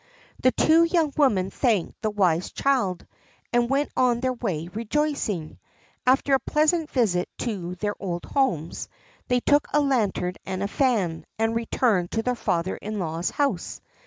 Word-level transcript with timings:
The 0.41 0.51
two 0.53 0.83
young 0.83 1.13
women 1.15 1.51
thanked 1.51 2.01
the 2.01 2.09
wise 2.09 2.51
child, 2.51 3.05
and 3.53 3.69
went 3.69 3.91
on 3.95 4.19
their 4.19 4.33
way 4.33 4.67
rejoicing. 4.73 5.59
After 6.07 6.33
a 6.33 6.39
pleasant 6.39 6.89
visit 6.89 7.29
to 7.37 7.75
their 7.75 7.93
old 7.99 8.25
homes, 8.25 8.89
they 9.27 9.41
took 9.41 9.67
a 9.71 9.79
lantern 9.79 10.33
and 10.43 10.63
a 10.63 10.67
fan, 10.67 11.25
and 11.37 11.53
returned 11.55 12.09
to 12.13 12.23
their 12.23 12.33
father 12.33 12.77
in 12.77 12.97
law's 12.97 13.29
house. 13.29 13.79